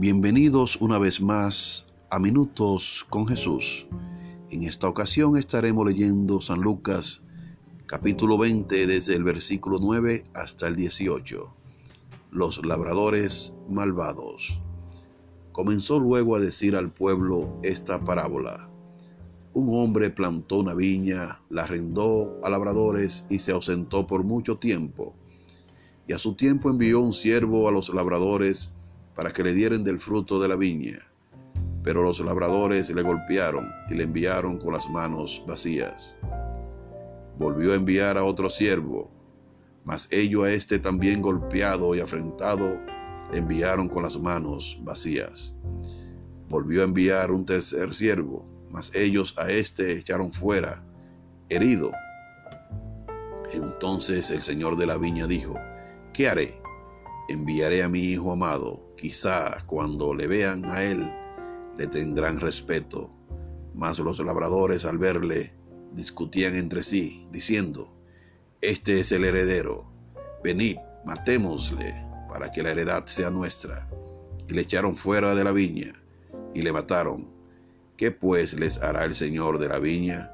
Bienvenidos 0.00 0.80
una 0.80 0.98
vez 0.98 1.20
más 1.20 1.86
a 2.08 2.18
Minutos 2.18 3.04
con 3.10 3.26
Jesús. 3.26 3.86
En 4.48 4.64
esta 4.64 4.88
ocasión 4.88 5.36
estaremos 5.36 5.86
leyendo 5.86 6.40
San 6.40 6.62
Lucas 6.62 7.22
capítulo 7.84 8.38
20 8.38 8.86
desde 8.86 9.14
el 9.14 9.24
versículo 9.24 9.76
9 9.78 10.24
hasta 10.32 10.68
el 10.68 10.76
18. 10.76 11.54
Los 12.30 12.64
labradores 12.64 13.52
malvados. 13.68 14.62
Comenzó 15.52 16.00
luego 16.00 16.34
a 16.34 16.40
decir 16.40 16.76
al 16.76 16.90
pueblo 16.90 17.60
esta 17.62 18.02
parábola. 18.02 18.70
Un 19.52 19.68
hombre 19.76 20.08
plantó 20.08 20.60
una 20.60 20.72
viña, 20.72 21.42
la 21.50 21.64
arrendó 21.64 22.40
a 22.42 22.48
labradores 22.48 23.26
y 23.28 23.40
se 23.40 23.52
ausentó 23.52 24.06
por 24.06 24.24
mucho 24.24 24.56
tiempo. 24.56 25.14
Y 26.08 26.14
a 26.14 26.18
su 26.18 26.36
tiempo 26.36 26.70
envió 26.70 27.00
un 27.00 27.12
siervo 27.12 27.68
a 27.68 27.72
los 27.72 27.92
labradores 27.92 28.72
para 29.20 29.34
que 29.34 29.44
le 29.44 29.52
dieran 29.52 29.84
del 29.84 29.98
fruto 29.98 30.40
de 30.40 30.48
la 30.48 30.56
viña. 30.56 30.98
Pero 31.82 32.02
los 32.02 32.20
labradores 32.20 32.88
le 32.88 33.02
golpearon 33.02 33.70
y 33.90 33.94
le 33.94 34.04
enviaron 34.04 34.56
con 34.56 34.72
las 34.72 34.88
manos 34.88 35.44
vacías. 35.46 36.16
Volvió 37.38 37.72
a 37.72 37.76
enviar 37.76 38.16
a 38.16 38.24
otro 38.24 38.48
siervo, 38.48 39.10
mas 39.84 40.08
ellos 40.10 40.44
a 40.44 40.52
este 40.54 40.78
también 40.78 41.20
golpeado 41.20 41.94
y 41.94 42.00
afrentado 42.00 42.80
le 43.30 43.36
enviaron 43.36 43.90
con 43.90 44.04
las 44.04 44.18
manos 44.18 44.78
vacías. 44.84 45.54
Volvió 46.48 46.80
a 46.80 46.84
enviar 46.84 47.30
un 47.30 47.44
tercer 47.44 47.92
siervo, 47.92 48.48
mas 48.70 48.90
ellos 48.94 49.34
a 49.36 49.50
este 49.50 49.98
echaron 49.98 50.32
fuera, 50.32 50.82
herido. 51.50 51.90
Entonces 53.52 54.30
el 54.30 54.40
señor 54.40 54.78
de 54.78 54.86
la 54.86 54.96
viña 54.96 55.26
dijo, 55.26 55.56
¿qué 56.14 56.26
haré? 56.26 56.62
Enviaré 57.30 57.84
a 57.84 57.88
mi 57.88 58.00
hijo 58.00 58.32
amado, 58.32 58.80
quizá 58.96 59.56
cuando 59.64 60.12
le 60.14 60.26
vean 60.26 60.64
a 60.64 60.82
él 60.82 61.08
le 61.78 61.86
tendrán 61.86 62.40
respeto. 62.40 63.08
Mas 63.72 64.00
los 64.00 64.18
labradores 64.18 64.84
al 64.84 64.98
verle 64.98 65.54
discutían 65.92 66.56
entre 66.56 66.82
sí, 66.82 67.28
diciendo, 67.30 67.96
Este 68.60 68.98
es 68.98 69.12
el 69.12 69.24
heredero, 69.24 69.88
venid, 70.42 70.78
matémosle, 71.04 71.94
para 72.28 72.50
que 72.50 72.64
la 72.64 72.72
heredad 72.72 73.06
sea 73.06 73.30
nuestra. 73.30 73.88
Y 74.48 74.54
le 74.54 74.62
echaron 74.62 74.96
fuera 74.96 75.32
de 75.36 75.44
la 75.44 75.52
viña, 75.52 75.92
y 76.52 76.62
le 76.62 76.72
mataron. 76.72 77.32
¿Qué 77.96 78.10
pues 78.10 78.58
les 78.58 78.82
hará 78.82 79.04
el 79.04 79.14
Señor 79.14 79.58
de 79.60 79.68
la 79.68 79.78
viña? 79.78 80.32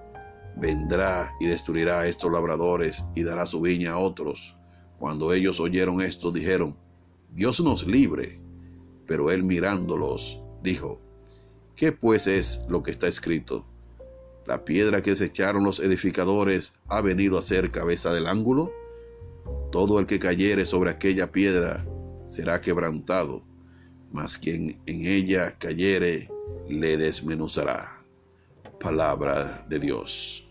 Vendrá 0.56 1.30
y 1.40 1.46
destruirá 1.46 2.00
a 2.00 2.08
estos 2.08 2.32
labradores 2.32 3.04
y 3.14 3.22
dará 3.22 3.44
su 3.44 3.60
viña 3.60 3.92
a 3.92 3.98
otros. 3.98 4.56
Cuando 4.98 5.34
ellos 5.34 5.60
oyeron 5.60 6.00
esto, 6.00 6.32
dijeron, 6.32 6.85
Dios 7.36 7.60
nos 7.60 7.86
libre. 7.86 8.40
Pero 9.06 9.30
él 9.30 9.42
mirándolos, 9.44 10.40
dijo, 10.62 10.98
¿qué 11.76 11.92
pues 11.92 12.26
es 12.26 12.64
lo 12.68 12.82
que 12.82 12.90
está 12.90 13.06
escrito? 13.06 13.64
La 14.46 14.64
piedra 14.64 15.02
que 15.02 15.14
se 15.14 15.26
echaron 15.26 15.62
los 15.62 15.78
edificadores 15.78 16.74
ha 16.88 17.02
venido 17.02 17.38
a 17.38 17.42
ser 17.42 17.70
cabeza 17.70 18.12
del 18.12 18.26
ángulo. 18.26 18.72
Todo 19.70 20.00
el 20.00 20.06
que 20.06 20.18
cayere 20.18 20.64
sobre 20.64 20.90
aquella 20.90 21.30
piedra 21.30 21.86
será 22.26 22.60
quebrantado, 22.60 23.42
mas 24.10 24.38
quien 24.38 24.80
en 24.86 25.04
ella 25.06 25.58
cayere 25.58 26.30
le 26.68 26.96
desmenuzará. 26.96 27.86
Palabra 28.80 29.64
de 29.68 29.78
Dios. 29.78 30.45